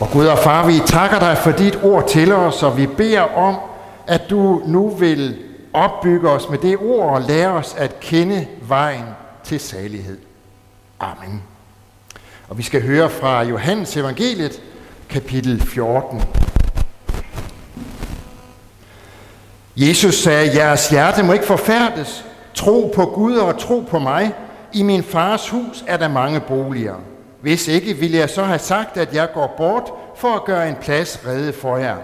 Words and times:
Og 0.00 0.10
Gud 0.10 0.26
og 0.26 0.38
far, 0.38 0.66
vi 0.66 0.80
takker 0.86 1.18
dig 1.18 1.38
for 1.38 1.50
dit 1.50 1.78
ord 1.82 2.08
til 2.08 2.32
os, 2.32 2.62
og 2.62 2.76
vi 2.76 2.86
beder 2.86 3.36
om, 3.36 3.56
at 4.06 4.22
du 4.30 4.62
nu 4.66 4.88
vil 4.88 5.38
opbygge 5.72 6.30
os 6.30 6.48
med 6.48 6.58
det 6.58 6.78
ord 6.78 7.14
og 7.14 7.22
lære 7.22 7.48
os 7.48 7.74
at 7.78 8.00
kende 8.00 8.46
vejen 8.62 9.04
til 9.44 9.60
salighed. 9.60 10.18
Amen. 11.00 11.42
Og 12.48 12.58
vi 12.58 12.62
skal 12.62 12.82
høre 12.82 13.10
fra 13.10 13.42
Johannes 13.42 13.96
evangeliet, 13.96 14.60
kapitel 15.08 15.60
14. 15.60 16.22
Jesus 19.76 20.14
sagde, 20.14 20.56
jeres 20.56 20.88
hjerte 20.88 21.22
må 21.22 21.32
ikke 21.32 21.44
forfærdes. 21.44 22.24
Tro 22.54 22.92
på 22.94 23.04
Gud 23.04 23.36
og 23.36 23.58
tro 23.58 23.80
på 23.90 23.98
mig. 23.98 24.32
I 24.72 24.82
min 24.82 25.02
fars 25.02 25.48
hus 25.48 25.84
er 25.86 25.96
der 25.96 26.08
mange 26.08 26.40
boliger. 26.40 26.94
Hvis 27.44 27.68
ikke, 27.68 27.94
ville 27.94 28.18
jeg 28.18 28.30
så 28.30 28.42
have 28.42 28.58
sagt, 28.58 28.96
at 28.96 29.14
jeg 29.14 29.28
går 29.34 29.54
bort 29.56 29.92
for 30.16 30.34
at 30.34 30.44
gøre 30.44 30.68
en 30.68 30.74
plads 30.74 31.20
redde 31.26 31.52
for 31.52 31.76
jer. 31.76 31.96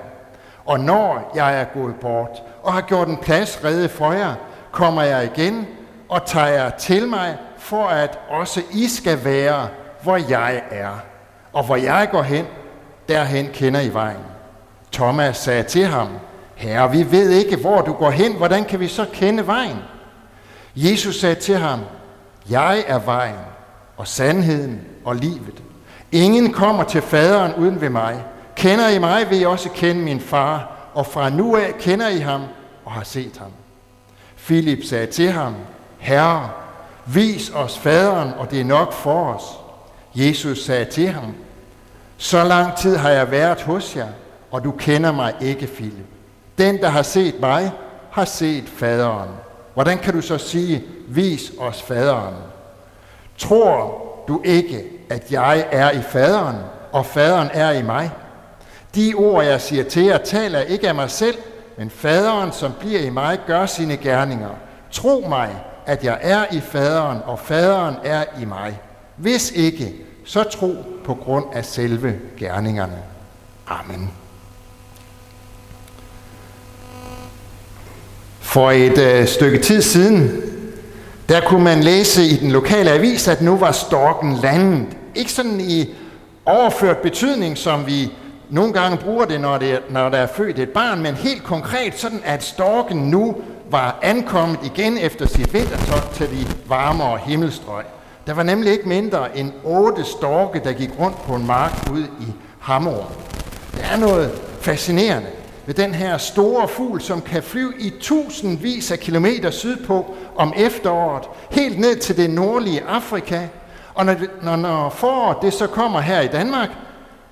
Og 0.64 0.80
når 0.80 1.32
jeg 1.34 1.60
er 1.60 1.64
gået 1.64 1.94
bort 2.00 2.42
og 2.62 2.72
har 2.72 2.80
gjort 2.80 3.08
en 3.08 3.16
plads 3.16 3.64
redde 3.64 3.88
for 3.88 4.12
jer, 4.12 4.34
kommer 4.70 5.02
jeg 5.02 5.24
igen 5.24 5.66
og 6.08 6.26
tager 6.26 6.46
jer 6.46 6.70
til 6.70 7.08
mig, 7.08 7.36
for 7.58 7.86
at 7.86 8.18
også 8.28 8.62
I 8.72 8.88
skal 8.88 9.24
være, 9.24 9.68
hvor 10.02 10.16
jeg 10.28 10.62
er. 10.70 10.90
Og 11.52 11.64
hvor 11.64 11.76
jeg 11.76 12.08
går 12.12 12.22
hen, 12.22 12.46
derhen 13.08 13.48
kender 13.52 13.80
I 13.80 13.94
vejen. 13.94 14.24
Thomas 14.92 15.36
sagde 15.36 15.62
til 15.62 15.86
ham, 15.86 16.08
Herre, 16.54 16.90
vi 16.90 17.10
ved 17.10 17.30
ikke, 17.30 17.56
hvor 17.56 17.80
du 17.80 17.92
går 17.92 18.10
hen. 18.10 18.36
Hvordan 18.36 18.64
kan 18.64 18.80
vi 18.80 18.88
så 18.88 19.06
kende 19.12 19.46
vejen? 19.46 19.76
Jesus 20.76 21.20
sagde 21.20 21.34
til 21.34 21.56
ham, 21.56 21.80
Jeg 22.50 22.84
er 22.86 22.98
vejen 22.98 23.36
og 23.96 24.08
sandheden 24.08 24.89
og 25.04 25.16
livet. 25.16 25.62
Ingen 26.12 26.52
kommer 26.52 26.84
til 26.84 27.02
faderen 27.02 27.54
uden 27.54 27.80
ved 27.80 27.90
mig. 27.90 28.24
Kender 28.56 28.88
I 28.88 28.98
mig, 28.98 29.30
vil 29.30 29.40
I 29.40 29.44
også 29.44 29.68
kende 29.68 30.02
min 30.02 30.20
far, 30.20 30.70
og 30.94 31.06
fra 31.06 31.30
nu 31.30 31.56
af 31.56 31.74
kender 31.78 32.08
I 32.08 32.18
ham 32.18 32.40
og 32.84 32.92
har 32.92 33.04
set 33.04 33.36
ham. 33.38 33.50
Filip 34.36 34.84
sagde 34.84 35.06
til 35.06 35.30
ham, 35.30 35.54
Herre, 35.98 36.50
vis 37.06 37.50
os 37.54 37.78
faderen, 37.78 38.32
og 38.38 38.50
det 38.50 38.60
er 38.60 38.64
nok 38.64 38.92
for 38.92 39.34
os. 39.34 39.42
Jesus 40.14 40.64
sagde 40.64 40.84
til 40.84 41.08
ham, 41.08 41.34
Så 42.16 42.44
lang 42.44 42.76
tid 42.76 42.96
har 42.96 43.10
jeg 43.10 43.30
været 43.30 43.62
hos 43.62 43.96
jer, 43.96 44.08
og 44.50 44.64
du 44.64 44.70
kender 44.70 45.12
mig 45.12 45.34
ikke, 45.40 45.66
Filip. 45.66 46.06
Den, 46.58 46.78
der 46.78 46.88
har 46.88 47.02
set 47.02 47.40
mig, 47.40 47.72
har 48.10 48.24
set 48.24 48.64
faderen. 48.76 49.28
Hvordan 49.74 49.98
kan 49.98 50.14
du 50.14 50.20
så 50.20 50.38
sige, 50.38 50.84
vis 51.08 51.52
os 51.58 51.82
faderen? 51.82 52.34
Tror 53.38 53.99
du 54.28 54.40
ikke, 54.44 54.84
at 55.10 55.32
jeg 55.32 55.66
er 55.70 55.90
i 55.90 56.02
faderen, 56.02 56.56
og 56.92 57.06
faderen 57.06 57.48
er 57.52 57.70
i 57.70 57.82
mig? 57.82 58.10
De 58.94 59.14
ord, 59.14 59.44
jeg 59.44 59.60
siger 59.60 59.84
til 59.84 60.02
jer, 60.04 60.18
taler 60.18 60.60
ikke 60.60 60.88
af 60.88 60.94
mig 60.94 61.10
selv, 61.10 61.36
men 61.78 61.90
faderen, 61.90 62.52
som 62.52 62.72
bliver 62.80 63.00
i 63.00 63.10
mig, 63.10 63.38
gør 63.46 63.66
sine 63.66 63.96
gerninger. 63.96 64.50
Tro 64.90 65.26
mig, 65.28 65.50
at 65.86 66.04
jeg 66.04 66.18
er 66.20 66.44
i 66.52 66.60
faderen, 66.60 67.18
og 67.24 67.38
faderen 67.38 67.94
er 68.04 68.24
i 68.40 68.44
mig. 68.44 68.80
Hvis 69.16 69.50
ikke, 69.50 69.94
så 70.24 70.42
tro 70.42 70.74
på 71.04 71.14
grund 71.14 71.44
af 71.52 71.64
selve 71.64 72.14
gerningerne. 72.38 72.98
Amen. 73.66 74.10
For 78.40 78.70
et 78.70 78.98
øh, 78.98 79.26
stykke 79.26 79.58
tid 79.58 79.82
siden, 79.82 80.42
der 81.30 81.40
kunne 81.40 81.64
man 81.64 81.82
læse 81.82 82.24
i 82.24 82.36
den 82.36 82.50
lokale 82.50 82.90
avis, 82.90 83.28
at 83.28 83.42
nu 83.42 83.56
var 83.56 83.72
storken 83.72 84.32
landet. 84.32 84.86
Ikke 85.14 85.32
sådan 85.32 85.60
i 85.60 85.94
overført 86.46 86.98
betydning, 86.98 87.58
som 87.58 87.86
vi 87.86 88.12
nogle 88.48 88.72
gange 88.72 88.96
bruger 88.96 89.24
det, 89.24 89.40
når, 89.40 89.58
det, 89.58 89.80
når 89.90 90.08
der 90.08 90.18
er 90.18 90.26
født 90.26 90.58
et 90.58 90.68
barn, 90.68 91.02
men 91.02 91.14
helt 91.14 91.44
konkret 91.44 91.98
sådan, 91.98 92.20
at 92.24 92.42
storken 92.42 92.98
nu 92.98 93.36
var 93.70 93.98
ankommet 94.02 94.58
igen 94.64 94.98
efter 94.98 95.26
sit 95.26 95.54
vintertogt 95.54 96.14
til 96.14 96.26
de 96.26 96.46
varmere 96.66 97.18
himmelstrøg. 97.18 97.84
Der 98.26 98.34
var 98.34 98.42
nemlig 98.42 98.72
ikke 98.72 98.88
mindre 98.88 99.38
end 99.38 99.52
otte 99.64 100.04
storke, 100.04 100.60
der 100.64 100.72
gik 100.72 100.90
rundt 100.98 101.22
på 101.22 101.34
en 101.34 101.46
mark 101.46 101.90
ude 101.92 102.06
i 102.20 102.26
Hammer. 102.60 103.12
Det 103.74 103.84
er 103.92 103.96
noget 103.96 104.30
fascinerende 104.60 105.28
med 105.66 105.74
den 105.74 105.94
her 105.94 106.18
store 106.18 106.68
fugl, 106.68 107.00
som 107.00 107.20
kan 107.20 107.42
flyve 107.42 107.72
i 107.78 107.92
tusindvis 108.00 108.90
af 108.90 108.98
kilometer 108.98 109.50
sydpå 109.50 110.14
om 110.36 110.52
efteråret, 110.56 111.24
helt 111.50 111.78
ned 111.78 111.96
til 111.96 112.16
det 112.16 112.30
nordlige 112.30 112.82
Afrika. 112.82 113.48
Og 113.94 114.06
når, 114.06 114.16
når, 114.42 114.56
når 114.56 114.90
foråret 114.90 115.36
det 115.42 115.52
så 115.52 115.66
kommer 115.66 116.00
her 116.00 116.20
i 116.20 116.26
Danmark 116.26 116.70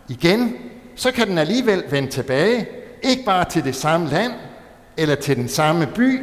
igen, 0.08 0.54
så 0.96 1.12
kan 1.12 1.28
den 1.28 1.38
alligevel 1.38 1.84
vende 1.90 2.10
tilbage, 2.10 2.66
ikke 3.02 3.24
bare 3.24 3.44
til 3.44 3.64
det 3.64 3.74
samme 3.74 4.08
land, 4.08 4.32
eller 4.96 5.14
til 5.14 5.36
den 5.36 5.48
samme 5.48 5.86
by, 5.86 6.20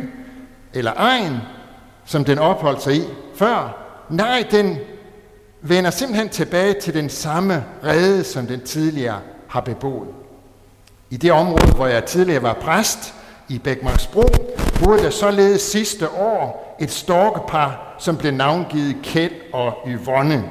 eller 0.74 0.92
egen, 0.96 1.38
som 2.06 2.26
den 2.26 2.40
opholdt 2.40 2.82
sig 2.82 2.96
i 2.96 3.04
før. 3.36 3.78
Nej, 4.10 4.48
den 4.52 4.78
vender 5.62 5.90
simpelthen 5.90 6.30
tilbage 6.30 6.74
til 6.82 6.94
den 6.94 7.10
samme 7.10 7.66
rede, 7.84 8.24
som 8.24 8.48
den 8.48 8.62
tidligere 8.62 9.20
har 9.48 9.62
beboet. 9.62 10.25
I 11.10 11.18
det 11.18 11.32
område, 11.32 11.72
hvor 11.76 11.88
jeg 11.88 12.06
tidligere 12.06 12.44
var 12.44 12.54
præst, 12.54 13.14
i 13.50 13.60
Bækmarksbro, 13.60 14.24
boede 14.84 15.04
der 15.04 15.10
således 15.10 15.62
sidste 15.62 16.10
år 16.10 16.76
et 16.80 16.92
storkepar, 16.92 17.96
som 18.00 18.18
blev 18.18 18.32
navngivet 18.32 18.96
Kjeld 19.04 19.34
og 19.54 19.74
Yvonne. 19.88 20.44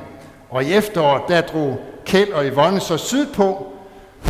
Og 0.51 0.65
i 0.65 0.73
efteråret, 0.73 1.23
der 1.29 1.41
drog 1.41 1.79
Kjeld 2.07 2.33
og 2.33 2.45
Yvonne 2.45 2.81
så 2.81 2.97
sydpå, 2.97 3.67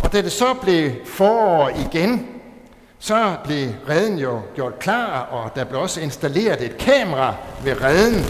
og 0.03 0.13
da 0.13 0.21
det 0.21 0.31
så 0.31 0.53
blev 0.61 0.91
forår 1.05 1.69
igen, 1.69 2.27
så 2.99 3.35
blev 3.43 3.69
redden 3.89 4.19
jo 4.19 4.39
gjort 4.55 4.79
klar, 4.79 5.19
og 5.21 5.55
der 5.55 5.63
blev 5.63 5.81
også 5.81 6.01
installeret 6.01 6.61
et 6.61 6.77
kamera 6.77 7.33
ved 7.63 7.81
redden, 7.81 8.23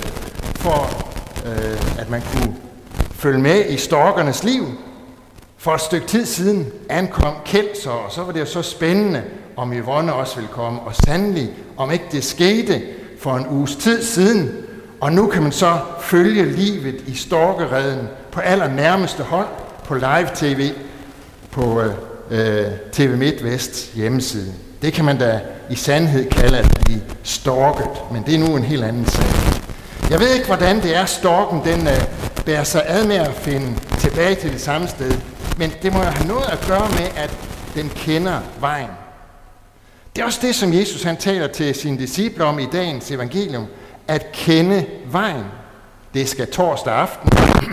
for 0.56 1.06
øh, 1.46 2.00
at 2.02 2.10
man 2.10 2.22
kunne 2.22 2.56
følge 3.12 3.40
med 3.40 3.70
i 3.70 3.78
storkernes 3.78 4.44
liv. 4.44 4.66
For 5.58 5.72
et 5.72 5.82
stykke 5.82 6.08
tid 6.08 6.26
siden 6.26 6.68
ankom 6.90 7.34
Kjeld 7.46 7.82
så, 7.84 7.90
og 7.90 8.12
så 8.12 8.24
var 8.24 8.32
det 8.32 8.40
jo 8.40 8.46
så 8.46 8.62
spændende, 8.62 9.24
om 9.58 9.74
Yvonne 9.74 10.14
også 10.14 10.36
ville 10.36 10.50
komme. 10.52 10.80
Og 10.80 10.96
sandelig, 10.96 11.50
om 11.78 11.92
ikke 11.92 12.06
det 12.12 12.24
skete 12.24 12.82
for 13.20 13.36
en 13.36 13.48
uges 13.48 13.76
tid 13.76 14.04
siden. 14.04 14.52
Og 15.02 15.12
nu 15.12 15.28
kan 15.28 15.44
man 15.44 15.52
så 15.52 15.78
følge 16.02 16.46
livet 16.46 17.04
i 17.08 17.16
storkereden 17.16 18.08
på 18.32 18.40
allernærmeste 18.40 19.24
hold 19.24 19.48
på 19.86 19.94
live-tv 19.96 20.72
på 21.52 21.82
øh, 21.82 21.92
øh 22.32 22.72
TV 22.92 23.18
MidtVest 23.18 23.94
hjemmeside. 23.94 24.54
Det 24.82 24.94
kan 24.94 25.06
man 25.06 25.18
da 25.18 25.42
i 25.70 25.76
sandhed 25.76 26.30
kalde 26.30 26.58
at 26.58 26.82
blive 26.86 27.02
storket, 27.24 27.90
men 28.12 28.24
det 28.26 28.36
er 28.36 28.40
nu 28.40 28.56
en 28.56 28.64
helt 28.64 28.84
anden 28.84 29.06
sag. 29.06 29.26
Jeg 30.10 30.20
ved 30.20 30.34
ikke, 30.34 30.46
hvordan 30.46 30.82
det 30.82 30.96
er, 30.96 31.06
storken 31.06 31.62
den 31.66 31.88
øh, 31.88 32.04
bærer 32.46 32.64
sig 32.64 32.84
ad 32.86 33.06
med 33.06 33.16
at 33.16 33.34
finde 33.34 33.80
tilbage 34.00 34.36
til 34.36 34.52
det 34.54 34.62
samme 34.62 34.88
sted, 34.88 35.12
men 35.58 35.72
det 35.82 35.94
må 35.94 36.00
jo 36.00 36.06
have 36.06 36.28
noget 36.28 36.46
at 36.46 36.66
gøre 36.68 36.90
med, 36.90 37.08
at 37.16 37.38
den 37.76 37.90
kender 37.90 38.40
vejen. 38.60 38.90
Det 40.16 40.22
er 40.22 40.26
også 40.26 40.40
det, 40.42 40.56
som 40.56 40.74
Jesus 40.74 41.04
han 41.04 41.18
taler 41.18 41.48
til 41.48 41.76
sine 41.76 41.98
disciple 41.98 42.44
om 42.44 42.60
i 42.60 42.66
dagens 42.66 43.12
evangelium, 43.12 43.66
at 44.08 44.32
kende 44.32 44.86
vejen. 45.06 45.46
Det 46.14 46.30
skal 46.30 46.52
torsdag 46.52 46.94
aften. 46.94 47.30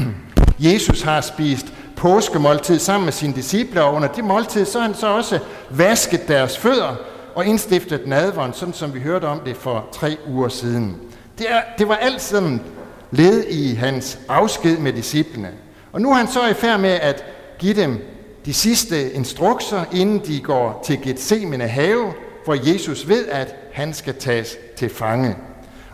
Jesus 0.58 1.02
har 1.02 1.20
spist 1.20 1.66
påskemåltid 1.96 2.78
sammen 2.78 3.04
med 3.04 3.12
sine 3.12 3.34
disciple, 3.34 3.82
og 3.82 3.94
under 3.94 4.08
det 4.08 4.24
måltid, 4.24 4.64
så 4.64 4.78
har 4.78 4.86
han 4.86 4.96
så 4.96 5.06
også 5.06 5.38
vasket 5.70 6.28
deres 6.28 6.58
fødder 6.58 6.96
og 7.34 7.46
indstiftet 7.46 8.06
nadvånd, 8.06 8.54
sådan 8.54 8.74
som 8.74 8.94
vi 8.94 9.00
hørte 9.00 9.24
om 9.24 9.40
det 9.40 9.56
for 9.56 9.88
tre 9.92 10.16
uger 10.26 10.48
siden. 10.48 10.96
Det, 11.38 11.46
er, 11.50 11.60
det 11.78 11.88
var 11.88 11.94
alt 11.94 12.22
sammen 12.22 12.62
led 13.10 13.44
i 13.44 13.74
hans 13.74 14.18
afsked 14.28 14.78
med 14.78 14.92
disciplene. 14.92 15.50
Og 15.92 16.00
nu 16.00 16.10
er 16.10 16.14
han 16.14 16.28
så 16.28 16.46
i 16.46 16.54
færd 16.54 16.80
med 16.80 16.90
at 16.90 17.24
give 17.62 17.82
dem 17.82 17.98
de 18.44 18.54
sidste 18.54 19.12
instrukser, 19.12 19.84
inden 19.92 20.26
de 20.26 20.40
går 20.40 20.82
til 20.84 21.02
Gethsemane 21.02 21.68
have, 21.68 22.12
hvor 22.44 22.72
Jesus 22.72 23.08
ved, 23.08 23.28
at 23.28 23.54
han 23.72 23.94
skal 23.94 24.14
tages 24.14 24.56
til 24.76 24.90
fange. 24.90 25.36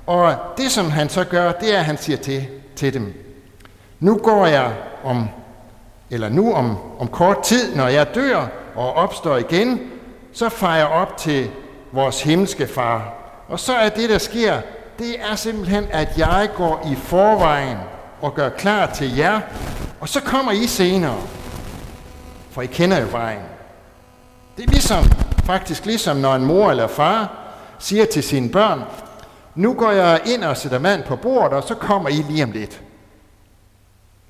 Og 0.06 0.34
det, 0.56 0.70
som 0.70 0.90
han 0.90 1.08
så 1.08 1.24
gør, 1.24 1.52
det 1.52 1.74
er, 1.74 1.78
at 1.78 1.84
han 1.84 1.98
siger 1.98 2.16
til, 2.16 2.46
til 2.76 2.94
dem, 2.94 3.14
nu 4.00 4.16
går 4.16 4.46
jeg 4.46 4.72
om, 5.04 5.28
eller 6.10 6.28
nu 6.28 6.52
om, 6.52 6.76
om 6.98 7.08
kort 7.08 7.42
tid, 7.42 7.76
når 7.76 7.88
jeg 7.88 8.14
dør 8.14 8.46
og 8.74 8.92
opstår 8.92 9.36
igen, 9.36 9.80
så 10.32 10.48
farer 10.48 10.76
jeg 10.76 10.86
op 10.86 11.16
til 11.16 11.50
vores 11.92 12.22
himmelske 12.22 12.66
far. 12.66 13.14
Og 13.48 13.60
så 13.60 13.74
er 13.74 13.88
det, 13.88 14.10
der 14.10 14.18
sker, 14.18 14.60
det 14.98 15.16
er 15.30 15.36
simpelthen, 15.36 15.84
at 15.90 16.18
jeg 16.18 16.48
går 16.56 16.88
i 16.92 16.94
forvejen 16.94 17.78
og 18.20 18.34
gør 18.34 18.48
klar 18.48 18.86
til 18.94 19.16
jer, 19.16 19.40
og 20.00 20.08
så 20.08 20.20
kommer 20.20 20.52
I 20.52 20.66
senere, 20.66 21.16
for 22.58 22.62
I 22.62 22.66
kender 22.66 23.00
jo 23.00 23.06
vejen. 23.10 23.42
Det 24.56 24.64
er 24.64 24.70
ligesom, 24.70 25.04
faktisk 25.44 25.86
ligesom 25.86 26.16
når 26.16 26.34
en 26.34 26.44
mor 26.44 26.70
eller 26.70 26.86
far 26.86 27.32
siger 27.78 28.04
til 28.04 28.22
sine 28.22 28.48
børn, 28.50 28.82
nu 29.54 29.74
går 29.74 29.90
jeg 29.90 30.20
ind 30.26 30.44
og 30.44 30.56
sætter 30.56 30.78
mand 30.78 31.02
på 31.02 31.16
bordet, 31.16 31.52
og 31.52 31.62
så 31.62 31.74
kommer 31.74 32.08
I 32.08 32.12
lige 32.12 32.44
om 32.44 32.50
lidt. 32.50 32.80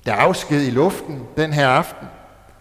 Der 0.05 0.11
er 0.13 0.15
afsked 0.15 0.61
i 0.61 0.69
luften 0.69 1.23
den 1.37 1.53
her 1.53 1.67
aften. 1.67 2.07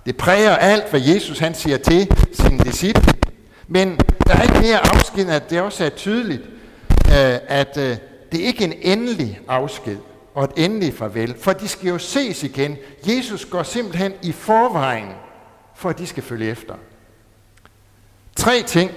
Det 0.06 0.16
præger 0.16 0.56
alt, 0.56 0.90
hvad 0.90 1.00
Jesus 1.00 1.38
han 1.38 1.54
siger 1.54 1.78
til 1.78 2.08
sine 2.32 2.58
disciple. 2.58 3.12
Men 3.66 3.98
der 4.26 4.34
er 4.34 4.42
ikke 4.42 4.60
mere 4.60 4.94
afsked, 4.94 5.30
at 5.30 5.50
det 5.50 5.60
også 5.60 5.84
er 5.84 5.90
tydeligt, 5.90 6.42
øh, 7.06 7.38
at 7.48 7.76
øh, 7.76 7.96
det 8.32 8.38
ikke 8.38 8.64
er 8.64 8.68
en 8.68 8.78
endelig 8.82 9.40
afsked 9.48 9.96
og 10.34 10.44
et 10.44 10.52
endeligt 10.56 10.98
farvel, 10.98 11.34
for 11.40 11.52
de 11.52 11.68
skal 11.68 11.88
jo 11.88 11.98
ses 11.98 12.42
igen. 12.42 12.76
Jesus 13.06 13.44
går 13.44 13.62
simpelthen 13.62 14.12
i 14.22 14.32
forvejen, 14.32 15.08
for 15.78 15.90
at 15.90 15.98
de 15.98 16.06
skal 16.06 16.22
følge 16.22 16.50
efter. 16.50 16.74
Tre 18.36 18.62
ting 18.62 18.90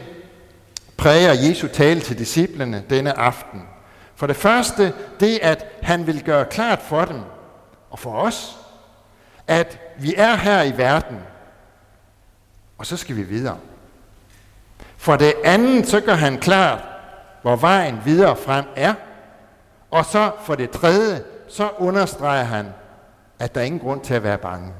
præger 0.98 1.34
Jesu 1.34 1.68
tale 1.68 2.02
til 2.02 2.18
disciplene 2.18 2.84
denne 2.90 3.18
aften. 3.20 3.62
For 4.16 4.28
det 4.28 4.36
første, 4.36 4.94
det 5.20 5.40
at 5.42 5.66
han 5.82 6.08
vil 6.08 6.24
gøre 6.24 6.46
klart 6.46 6.82
for 6.82 7.06
dem 7.06 7.20
og 7.90 8.00
for 8.00 8.14
os, 8.14 8.58
at 9.48 9.80
vi 10.00 10.14
er 10.18 10.36
her 10.36 10.62
i 10.64 10.78
verden, 10.78 11.18
og 12.78 12.86
så 12.86 12.98
skal 12.98 13.16
vi 13.16 13.24
videre. 13.24 13.58
For 14.98 15.16
det 15.16 15.34
andet, 15.44 15.88
så 15.88 16.02
gør 16.02 16.14
han 16.14 16.38
klart, 16.38 16.84
hvor 17.42 17.56
vejen 17.56 18.00
videre 18.06 18.36
frem 18.36 18.66
er. 18.76 18.94
Og 19.92 20.06
så 20.06 20.32
for 20.44 20.56
det 20.56 20.70
tredje, 20.70 21.24
så 21.48 21.70
understreger 21.78 22.44
han, 22.44 22.74
at 23.40 23.56
der 23.56 23.62
er 23.62 23.66
ingen 23.66 23.82
grund 23.82 24.02
til 24.02 24.14
at 24.14 24.24
være 24.24 24.38
bange. 24.38 24.74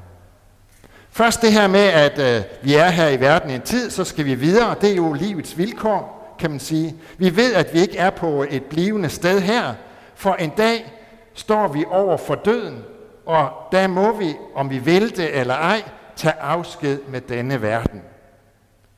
Først 1.14 1.42
det 1.42 1.52
her 1.52 1.66
med, 1.66 1.80
at 1.80 2.18
øh, 2.18 2.42
vi 2.62 2.74
er 2.74 2.88
her 2.88 3.08
i 3.08 3.20
verden 3.20 3.50
en 3.50 3.60
tid, 3.60 3.90
så 3.90 4.04
skal 4.04 4.24
vi 4.24 4.34
videre. 4.34 4.74
Det 4.80 4.90
er 4.90 4.96
jo 4.96 5.12
livets 5.12 5.58
vilkår, 5.58 6.34
kan 6.38 6.50
man 6.50 6.60
sige. 6.60 6.96
Vi 7.18 7.36
ved, 7.36 7.54
at 7.54 7.74
vi 7.74 7.80
ikke 7.80 7.98
er 7.98 8.10
på 8.10 8.46
et 8.50 8.64
blivende 8.64 9.08
sted 9.08 9.40
her, 9.40 9.74
for 10.14 10.34
en 10.34 10.50
dag 10.56 10.92
står 11.34 11.68
vi 11.68 11.84
over 11.90 12.16
for 12.16 12.34
døden, 12.34 12.84
og 13.26 13.50
der 13.72 13.86
må 13.86 14.16
vi, 14.16 14.34
om 14.54 14.70
vi 14.70 14.78
vil 14.78 15.16
det 15.16 15.40
eller 15.40 15.54
ej, 15.54 15.82
tage 16.16 16.34
afsked 16.40 16.98
med 17.08 17.20
denne 17.20 17.62
verden. 17.62 18.02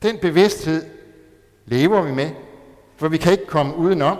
Den 0.03 0.17
bevidsthed 0.17 0.85
lever 1.65 2.01
vi 2.01 2.11
med, 2.11 2.29
for 2.97 3.07
vi 3.07 3.17
kan 3.17 3.31
ikke 3.31 3.47
komme 3.47 3.75
udenom. 3.75 4.17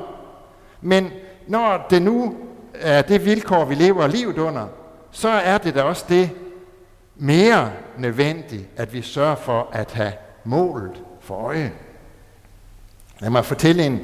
Men 0.81 1.11
når 1.47 1.85
det 1.89 2.01
nu 2.01 2.35
er 2.73 3.01
det 3.01 3.25
vilkår, 3.25 3.65
vi 3.65 3.75
lever 3.75 4.07
livet 4.07 4.37
under, 4.37 4.67
så 5.11 5.29
er 5.29 5.57
det 5.57 5.75
da 5.75 5.81
også 5.81 6.05
det 6.09 6.29
mere 7.17 7.71
nødvendigt, 7.97 8.63
at 8.77 8.93
vi 8.93 9.01
sørger 9.01 9.35
for 9.35 9.69
at 9.71 9.91
have 9.91 10.13
målet 10.43 11.01
for 11.21 11.35
øje. 11.35 11.71
Lad 13.19 13.29
mig 13.29 13.45
fortælle 13.45 13.85
en, 13.85 13.99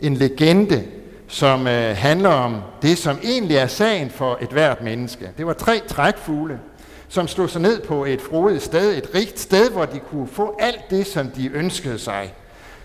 en 0.00 0.14
legende, 0.14 0.84
som 1.28 1.66
øh, 1.66 1.96
handler 1.96 2.28
om 2.28 2.60
det, 2.82 2.98
som 2.98 3.18
egentlig 3.22 3.56
er 3.56 3.66
sagen 3.66 4.10
for 4.10 4.38
et 4.42 4.48
hvert 4.48 4.82
menneske. 4.82 5.30
Det 5.38 5.46
var 5.46 5.52
tre 5.52 5.80
trækfugle, 5.88 6.60
som 7.08 7.28
slog 7.28 7.50
sig 7.50 7.60
ned 7.60 7.82
på 7.82 8.04
et 8.04 8.20
frodigt 8.20 8.62
sted, 8.62 8.98
et 8.98 9.14
rigt 9.14 9.40
sted, 9.40 9.70
hvor 9.70 9.84
de 9.84 9.98
kunne 9.98 10.28
få 10.28 10.56
alt 10.60 10.90
det, 10.90 11.06
som 11.06 11.30
de 11.30 11.50
ønskede 11.52 11.98
sig. 11.98 12.34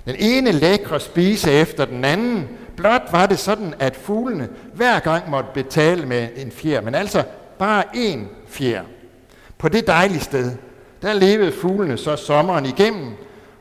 Den 0.06 0.16
ene 0.20 0.52
lækre 0.52 1.00
spise 1.00 1.52
efter 1.52 1.86
den 1.86 2.06
anden. 2.06 2.50
Blot 2.78 3.02
var 3.12 3.26
det 3.26 3.40
sådan, 3.40 3.74
at 3.80 3.96
fuglene 3.96 4.50
hver 4.74 5.00
gang 5.00 5.30
måtte 5.30 5.50
betale 5.54 6.06
med 6.06 6.28
en 6.36 6.52
fjer, 6.52 6.82
men 6.82 6.96
altså 6.96 7.24
bare 7.60 7.84
én 7.96 8.20
fjer. 8.48 8.82
På 9.58 9.70
det 9.70 9.88
dejlige 9.88 10.20
sted, 10.20 10.52
der 11.02 11.14
levede 11.14 11.52
fuglene 11.52 11.98
så 11.98 12.16
sommeren 12.16 12.66
igennem, 12.66 13.12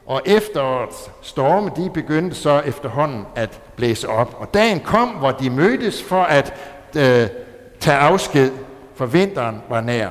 og 0.06 0.22
efterårets 0.24 1.10
storme, 1.22 1.70
de 1.76 1.90
begyndte 1.94 2.36
så 2.36 2.60
efterhånden 2.60 3.26
at 3.34 3.60
blæse 3.76 4.08
op. 4.08 4.36
Og 4.38 4.54
dagen 4.54 4.80
kom, 4.80 5.08
hvor 5.08 5.30
de 5.30 5.50
mødtes 5.50 6.02
for 6.02 6.22
at 6.22 6.54
øh, 6.96 7.28
tage 7.80 7.98
afsked, 7.98 8.50
for 8.94 9.06
vinteren 9.06 9.62
var 9.68 9.80
nær. 9.80 10.08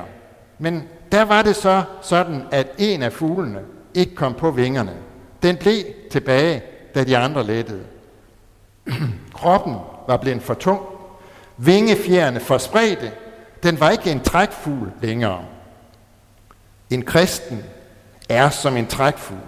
Men 0.58 0.88
der 1.12 1.22
var 1.22 1.42
det 1.42 1.56
så 1.56 1.82
sådan, 2.02 2.42
at 2.50 2.66
en 2.78 3.02
af 3.02 3.12
fuglene 3.12 3.60
ikke 3.94 4.14
kom 4.14 4.34
på 4.34 4.50
vingerne. 4.50 4.92
Den 5.42 5.56
blev 5.56 5.82
tilbage, 6.10 6.62
da 6.94 7.04
de 7.04 7.16
andre 7.16 7.44
lettede. 7.44 7.84
Kroppen 9.34 9.76
var 10.08 10.16
blevet 10.16 10.42
for 10.42 10.54
tung. 10.54 10.80
Vingefjerne 11.56 12.40
for 12.40 12.58
spredte. 12.58 13.12
Den 13.62 13.80
var 13.80 13.90
ikke 13.90 14.10
en 14.10 14.20
trækfugl 14.20 14.90
længere. 15.02 15.44
En 16.90 17.02
kristen 17.02 17.64
er 18.28 18.50
som 18.50 18.76
en 18.76 18.86
trækfugl, 18.86 19.38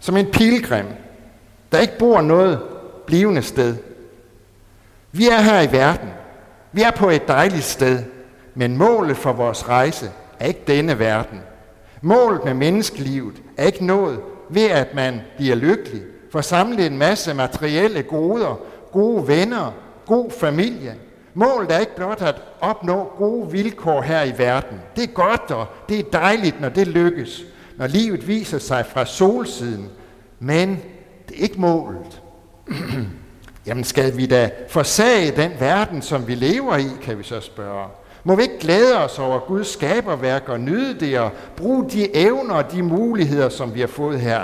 som 0.00 0.16
en 0.16 0.26
pilgrim, 0.26 0.86
der 1.72 1.78
ikke 1.78 1.98
bor 1.98 2.20
noget 2.20 2.60
blivende 3.06 3.42
sted. 3.42 3.76
Vi 5.12 5.28
er 5.28 5.40
her 5.40 5.60
i 5.60 5.72
verden. 5.72 6.08
Vi 6.72 6.82
er 6.82 6.90
på 6.90 7.10
et 7.10 7.28
dejligt 7.28 7.64
sted, 7.64 8.02
men 8.54 8.76
målet 8.76 9.16
for 9.16 9.32
vores 9.32 9.68
rejse 9.68 10.10
er 10.40 10.46
ikke 10.46 10.62
denne 10.66 10.98
verden. 10.98 11.40
Målet 12.02 12.44
med 12.44 12.54
menneskelivet 12.54 13.42
er 13.56 13.64
ikke 13.64 13.84
nået 13.84 14.20
ved, 14.48 14.70
at 14.70 14.94
man 14.94 15.20
bliver 15.36 15.56
lykkelig, 15.56 16.02
får 16.32 16.40
samlet 16.40 16.86
en 16.86 16.98
masse 16.98 17.34
materielle 17.34 18.02
goder, 18.02 18.60
gode 18.92 19.28
venner, 19.28 19.72
god 20.06 20.30
familie. 20.30 20.94
Målet 21.38 21.72
er 21.72 21.78
ikke 21.78 21.96
blot 21.96 22.22
at 22.22 22.42
opnå 22.60 23.12
gode 23.18 23.50
vilkår 23.50 24.02
her 24.02 24.22
i 24.22 24.38
verden. 24.38 24.80
Det 24.96 25.04
er 25.04 25.12
godt, 25.12 25.50
og 25.50 25.66
det 25.88 25.98
er 25.98 26.02
dejligt, 26.12 26.60
når 26.60 26.68
det 26.68 26.86
lykkes, 26.86 27.42
når 27.76 27.86
livet 27.86 28.28
viser 28.28 28.58
sig 28.58 28.86
fra 28.86 29.04
solsiden. 29.04 29.90
Men 30.38 30.82
det 31.28 31.38
er 31.38 31.42
ikke 31.42 31.60
målet. 31.60 32.22
Jamen 33.66 33.84
skal 33.84 34.16
vi 34.16 34.26
da 34.26 34.50
forsage 34.68 35.36
den 35.36 35.50
verden, 35.60 36.02
som 36.02 36.28
vi 36.28 36.34
lever 36.34 36.76
i, 36.76 36.88
kan 37.02 37.18
vi 37.18 37.22
så 37.22 37.40
spørge. 37.40 37.88
Må 38.24 38.34
vi 38.34 38.42
ikke 38.42 38.58
glæde 38.60 39.04
os 39.04 39.18
over 39.18 39.38
Guds 39.38 39.68
skaberværk 39.68 40.48
og 40.48 40.60
nyde 40.60 41.00
det 41.00 41.18
og 41.18 41.30
bruge 41.56 41.90
de 41.90 42.16
evner 42.16 42.54
og 42.54 42.72
de 42.72 42.82
muligheder, 42.82 43.48
som 43.48 43.74
vi 43.74 43.80
har 43.80 43.86
fået 43.86 44.20
her? 44.20 44.40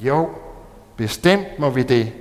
Jo, 0.00 0.28
bestemt 0.96 1.58
må 1.58 1.70
vi 1.70 1.82
det. 1.82 2.12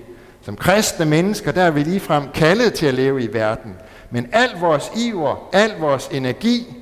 Som 0.45 0.55
kristne 0.55 1.05
mennesker, 1.05 1.51
der 1.51 1.63
er 1.63 1.71
vi 1.71 1.83
ligefrem 1.83 2.29
kaldet 2.33 2.73
til 2.73 2.85
at 2.85 2.93
leve 2.93 3.23
i 3.23 3.33
verden. 3.33 3.75
Men 4.09 4.29
al 4.31 4.49
vores 4.59 4.91
iver, 4.95 5.49
al 5.53 5.79
vores 5.79 6.07
energi, 6.07 6.75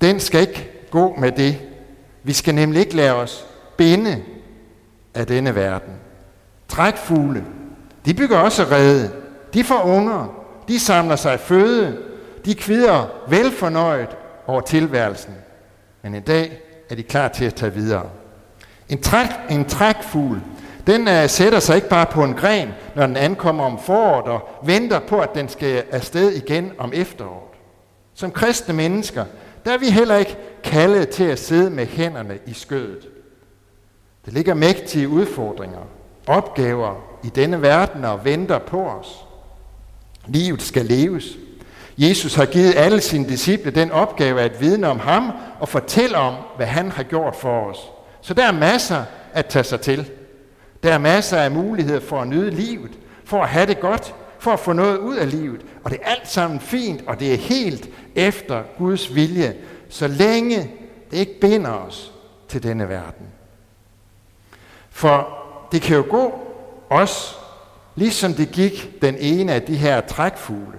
den 0.00 0.20
skal 0.20 0.40
ikke 0.40 0.70
gå 0.90 1.14
med 1.18 1.32
det. 1.32 1.58
Vi 2.22 2.32
skal 2.32 2.54
nemlig 2.54 2.80
ikke 2.80 2.96
lade 2.96 3.14
os 3.14 3.46
binde 3.76 4.22
af 5.14 5.26
denne 5.26 5.54
verden. 5.54 5.92
Trækfugle, 6.68 7.44
de 8.04 8.14
bygger 8.14 8.38
også 8.38 8.64
rede. 8.64 9.12
De 9.54 9.64
får 9.64 9.82
unger. 9.82 10.44
De 10.68 10.80
samler 10.80 11.16
sig 11.16 11.40
føde. 11.40 11.98
De 12.44 12.54
kvider 12.54 13.06
velfornøjet 13.28 14.16
over 14.46 14.60
tilværelsen. 14.60 15.34
Men 16.02 16.14
en 16.14 16.22
dag 16.22 16.60
er 16.90 16.94
de 16.94 17.02
klar 17.02 17.28
til 17.28 17.44
at 17.44 17.54
tage 17.54 17.72
videre. 17.72 18.10
En, 18.88 19.02
træk, 19.02 19.28
en 19.50 19.64
trækfugl, 19.64 20.40
den 20.86 21.08
uh, 21.08 21.28
sætter 21.28 21.60
sig 21.60 21.76
ikke 21.76 21.88
bare 21.88 22.06
på 22.06 22.24
en 22.24 22.34
gren, 22.34 22.68
når 22.94 23.06
den 23.06 23.16
ankommer 23.16 23.64
om 23.64 23.78
foråret 23.78 24.26
og 24.26 24.48
venter 24.62 24.98
på, 24.98 25.20
at 25.20 25.34
den 25.34 25.48
skal 25.48 25.84
afsted 25.90 26.32
igen 26.32 26.72
om 26.78 26.92
efteråret. 26.94 27.50
Som 28.14 28.30
kristne 28.30 28.74
mennesker, 28.74 29.24
der 29.64 29.72
er 29.72 29.78
vi 29.78 29.90
heller 29.90 30.16
ikke 30.16 30.36
kaldet 30.64 31.08
til 31.08 31.24
at 31.24 31.38
sidde 31.38 31.70
med 31.70 31.86
hænderne 31.86 32.38
i 32.46 32.52
skødet. 32.52 33.08
Der 34.26 34.32
ligger 34.32 34.54
mægtige 34.54 35.08
udfordringer, 35.08 35.78
opgaver 36.26 36.94
i 37.24 37.28
denne 37.28 37.62
verden 37.62 38.04
og 38.04 38.24
venter 38.24 38.58
på 38.58 38.84
os. 38.84 39.24
Livet 40.26 40.62
skal 40.62 40.86
leves. 40.86 41.24
Jesus 41.98 42.34
har 42.34 42.44
givet 42.44 42.74
alle 42.76 43.00
sine 43.00 43.28
disciple 43.28 43.70
den 43.70 43.92
opgave 43.92 44.40
at 44.40 44.60
vidne 44.60 44.88
om 44.88 44.98
ham 44.98 45.32
og 45.60 45.68
fortælle 45.68 46.16
om, 46.16 46.34
hvad 46.56 46.66
han 46.66 46.92
har 46.92 47.02
gjort 47.02 47.36
for 47.36 47.70
os. 47.70 47.78
Så 48.20 48.34
der 48.34 48.44
er 48.44 48.52
masser 48.52 49.04
at 49.32 49.46
tage 49.46 49.64
sig 49.64 49.80
til. 49.80 50.10
Der 50.86 50.92
er 50.92 50.98
masser 50.98 51.38
af 51.38 51.50
muligheder 51.50 52.00
for 52.00 52.20
at 52.20 52.28
nyde 52.28 52.50
livet, 52.50 52.90
for 53.24 53.42
at 53.42 53.48
have 53.48 53.66
det 53.66 53.80
godt, 53.80 54.14
for 54.38 54.50
at 54.50 54.60
få 54.60 54.72
noget 54.72 54.98
ud 54.98 55.16
af 55.16 55.30
livet. 55.30 55.60
Og 55.84 55.90
det 55.90 55.98
er 56.02 56.10
alt 56.10 56.28
sammen 56.28 56.60
fint, 56.60 57.02
og 57.06 57.20
det 57.20 57.32
er 57.32 57.36
helt 57.36 57.88
efter 58.14 58.62
Guds 58.78 59.14
vilje, 59.14 59.56
så 59.88 60.08
længe 60.08 60.70
det 61.10 61.16
ikke 61.16 61.40
binder 61.40 61.70
os 61.70 62.12
til 62.48 62.62
denne 62.62 62.88
verden. 62.88 63.26
For 64.90 65.38
det 65.72 65.82
kan 65.82 65.96
jo 65.96 66.04
gå 66.10 66.40
os, 66.90 67.38
ligesom 67.94 68.34
det 68.34 68.50
gik 68.50 69.02
den 69.02 69.16
ene 69.18 69.52
af 69.52 69.62
de 69.62 69.76
her 69.76 70.00
trækfugle 70.00 70.78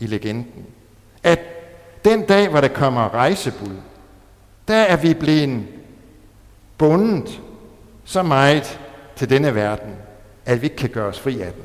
i 0.00 0.06
legenden. 0.06 0.66
At 1.22 1.40
den 2.04 2.26
dag, 2.26 2.48
hvor 2.48 2.60
der 2.60 2.68
kommer 2.68 3.14
rejsebud, 3.14 3.76
der 4.68 4.76
er 4.76 4.96
vi 4.96 5.14
blevet 5.14 5.66
bundet 6.78 7.40
så 8.04 8.22
meget 8.22 8.80
til 9.16 9.30
denne 9.30 9.54
verden, 9.54 9.94
at 10.46 10.62
vi 10.62 10.66
ikke 10.66 10.76
kan 10.76 10.90
gøre 10.90 11.06
os 11.06 11.20
fri 11.20 11.40
af 11.40 11.52
den. 11.52 11.62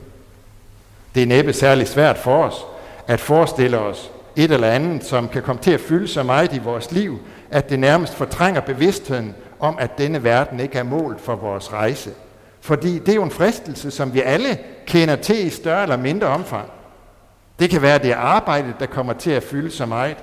Det 1.16 1.24
er 1.24 1.28
næppe 1.28 1.54
særlig 1.54 1.88
svært 1.88 2.18
for 2.18 2.44
os 2.44 2.66
at 3.08 3.20
forestille 3.20 3.80
os 3.80 4.12
et 4.36 4.52
eller 4.52 4.68
andet, 4.68 5.04
som 5.04 5.30
kan 5.30 5.42
komme 5.42 5.62
til 5.62 5.72
at 5.72 5.80
fylde 5.80 6.08
så 6.08 6.24
meget 6.24 6.54
i 6.54 6.60
vores 6.60 6.92
liv, 6.92 7.20
at 7.52 7.70
det 7.70 7.80
nærmest 7.80 8.16
fortrænger 8.16 8.62
bevidstheden 8.62 9.36
om, 9.60 9.78
at 9.80 9.98
denne 9.98 10.24
verden 10.24 10.60
ikke 10.60 10.78
er 10.78 10.84
målt 10.84 11.22
for 11.22 11.36
vores 11.36 11.74
rejse. 11.74 12.10
Fordi 12.62 13.00
det 13.00 13.10
er 13.10 13.16
jo 13.16 13.24
en 13.24 13.32
fristelse, 13.32 13.92
som 13.92 14.14
vi 14.14 14.22
alle 14.22 14.58
kender 14.86 15.16
til 15.16 15.46
i 15.48 15.50
større 15.50 15.84
eller 15.84 15.98
mindre 15.98 16.28
omfang. 16.28 16.70
Det 17.60 17.70
kan 17.70 17.82
være, 17.82 17.96
at 17.96 18.04
det 18.04 18.12
er 18.12 18.18
arbejdet, 18.18 18.76
der 18.80 18.86
kommer 18.86 19.14
til 19.14 19.32
at 19.32 19.44
fylde 19.44 19.72
så 19.72 19.86
meget. 19.86 20.18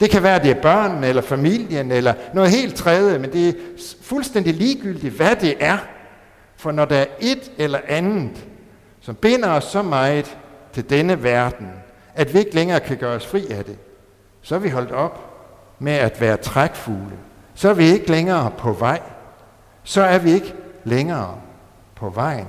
Det 0.00 0.10
kan 0.10 0.22
være, 0.22 0.34
at 0.34 0.42
det 0.42 0.50
er 0.50 0.62
børnene 0.62 1.06
eller 1.06 1.22
familien 1.22 1.92
eller 1.92 2.14
noget 2.34 2.50
helt 2.50 2.74
tredje, 2.74 3.18
men 3.18 3.32
det 3.32 3.48
er 3.48 3.52
fuldstændig 4.02 4.54
ligegyldigt, 4.54 5.14
hvad 5.14 5.36
det 5.36 5.54
er. 5.60 5.78
For 6.62 6.72
når 6.72 6.84
der 6.84 6.96
er 6.96 7.06
et 7.20 7.52
eller 7.58 7.78
andet, 7.88 8.46
som 9.00 9.14
binder 9.14 9.50
os 9.50 9.64
så 9.64 9.82
meget 9.82 10.38
til 10.72 10.90
denne 10.90 11.22
verden, 11.22 11.72
at 12.14 12.34
vi 12.34 12.38
ikke 12.38 12.54
længere 12.54 12.80
kan 12.80 12.96
gøre 12.96 13.16
os 13.16 13.26
fri 13.26 13.46
af 13.50 13.64
det, 13.64 13.78
så 14.42 14.54
er 14.54 14.58
vi 14.58 14.68
holdt 14.68 14.92
op 14.92 15.34
med 15.78 15.92
at 15.92 16.20
være 16.20 16.36
trækfugle. 16.36 17.16
Så 17.54 17.68
er 17.68 17.74
vi 17.74 17.84
ikke 17.84 18.10
længere 18.10 18.50
på 18.58 18.72
vej. 18.72 19.00
Så 19.84 20.02
er 20.02 20.18
vi 20.18 20.32
ikke 20.32 20.54
længere 20.84 21.34
på 21.94 22.08
vejen. 22.08 22.46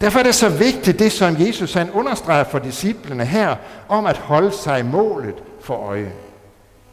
Derfor 0.00 0.18
er 0.18 0.22
det 0.22 0.34
så 0.34 0.48
vigtigt, 0.48 0.98
det 0.98 1.12
som 1.12 1.36
Jesus 1.38 1.74
han 1.74 1.90
understreger 1.90 2.44
for 2.44 2.58
disciplene 2.58 3.24
her, 3.24 3.56
om 3.88 4.06
at 4.06 4.18
holde 4.18 4.52
sig 4.52 4.86
målet 4.86 5.42
for 5.60 5.74
øje. 5.74 6.12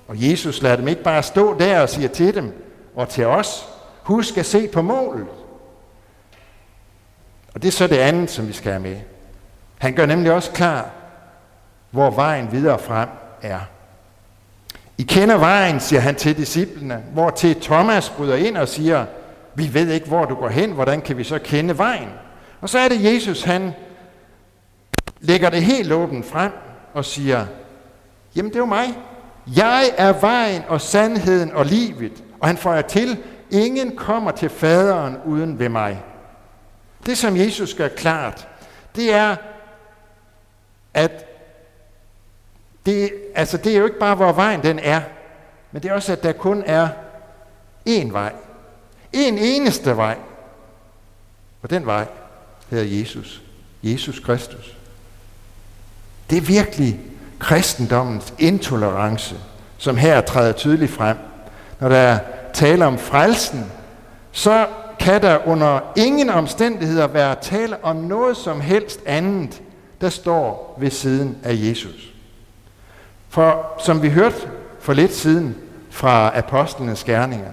Og 0.07 0.15
Jesus 0.29 0.61
lader 0.61 0.75
dem 0.75 0.87
ikke 0.87 1.03
bare 1.03 1.23
stå 1.23 1.59
der 1.59 1.81
og 1.81 1.89
siger 1.89 2.07
til 2.07 2.35
dem 2.35 2.53
og 2.95 3.09
til 3.09 3.25
os, 3.25 3.67
husk 4.03 4.37
at 4.37 4.45
se 4.45 4.67
på 4.67 4.81
målet. 4.81 5.38
Og 7.53 7.61
det 7.61 7.67
er 7.67 7.71
så 7.71 7.87
det 7.87 7.97
andet, 7.97 8.29
som 8.29 8.47
vi 8.47 8.53
skal 8.53 8.71
have 8.71 8.81
med. 8.81 8.97
Han 9.77 9.93
gør 9.93 10.05
nemlig 10.05 10.31
også 10.31 10.51
klar, 10.51 10.89
hvor 11.91 12.11
vejen 12.11 12.51
videre 12.51 12.79
frem 12.79 13.09
er. 13.41 13.59
I 14.97 15.03
kender 15.03 15.37
vejen, 15.37 15.79
siger 15.79 15.99
han 15.99 16.15
til 16.15 16.37
disciplene, 16.37 17.03
hvor 17.13 17.29
til 17.29 17.61
Thomas 17.61 18.09
bryder 18.09 18.35
ind 18.35 18.57
og 18.57 18.67
siger, 18.67 19.05
vi 19.55 19.73
ved 19.73 19.89
ikke, 19.91 20.07
hvor 20.07 20.25
du 20.25 20.35
går 20.35 20.49
hen, 20.49 20.71
hvordan 20.71 21.01
kan 21.01 21.17
vi 21.17 21.23
så 21.23 21.39
kende 21.39 21.77
vejen? 21.77 22.09
Og 22.61 22.69
så 22.69 22.79
er 22.79 22.87
det 22.87 23.13
Jesus, 23.13 23.43
han 23.43 23.71
lægger 25.19 25.49
det 25.49 25.63
helt 25.63 25.91
åbent 25.91 26.25
frem 26.25 26.51
og 26.93 27.05
siger, 27.05 27.45
jamen 28.35 28.49
det 28.49 28.55
er 28.55 28.59
jo 28.59 28.65
mig. 28.65 28.87
Jeg 29.55 29.83
er 29.97 30.13
vejen 30.21 30.61
og 30.67 30.81
sandheden 30.81 31.51
og 31.51 31.65
livet. 31.65 32.23
Og 32.39 32.47
han 32.47 32.57
får 32.57 32.81
til, 32.81 33.17
ingen 33.51 33.95
kommer 33.95 34.31
til 34.31 34.49
faderen 34.49 35.17
uden 35.25 35.59
ved 35.59 35.69
mig. 35.69 36.03
Det, 37.05 37.17
som 37.17 37.37
Jesus 37.37 37.73
gør 37.73 37.87
klart, 37.87 38.47
det 38.95 39.13
er, 39.13 39.35
at 40.93 41.25
det, 42.85 43.11
altså 43.35 43.57
det 43.57 43.73
er 43.73 43.77
jo 43.77 43.85
ikke 43.85 43.99
bare, 43.99 44.15
hvor 44.15 44.31
vejen 44.31 44.63
den 44.63 44.79
er, 44.79 45.01
men 45.71 45.83
det 45.83 45.89
er 45.91 45.93
også, 45.93 46.11
at 46.11 46.23
der 46.23 46.31
kun 46.31 46.63
er 46.65 46.89
én 47.89 48.11
vej. 48.11 48.33
En 49.13 49.37
eneste 49.37 49.97
vej. 49.97 50.17
Og 51.61 51.69
den 51.69 51.85
vej 51.85 52.05
hedder 52.69 52.99
Jesus. 52.99 53.41
Jesus 53.83 54.19
Kristus. 54.19 54.77
Det 56.29 56.37
er 56.37 56.41
virkelig 56.41 56.99
kristendommens 57.39 58.33
intolerance, 58.39 59.35
som 59.77 59.97
her 59.97 60.21
træder 60.21 60.51
tydeligt 60.51 60.91
frem. 60.91 61.17
Når 61.79 61.89
der 61.89 62.19
taler 62.53 62.85
om 62.85 62.97
frelsen, 62.97 63.71
så 64.31 64.67
kan 64.99 65.21
der 65.21 65.47
under 65.47 65.79
ingen 65.95 66.29
omstændigheder 66.29 67.07
være 67.07 67.35
tale 67.41 67.83
om 67.83 67.95
noget 67.95 68.37
som 68.37 68.61
helst 68.61 68.99
andet, 69.05 69.61
der 70.01 70.09
står 70.09 70.77
ved 70.79 70.91
siden 70.91 71.37
af 71.43 71.53
Jesus. 71.53 72.13
For 73.29 73.73
som 73.85 74.01
vi 74.01 74.09
hørte 74.09 74.49
for 74.79 74.93
lidt 74.93 75.13
siden 75.13 75.55
fra 75.89 76.37
apostlenes 76.37 77.03
gerninger, 77.03 77.51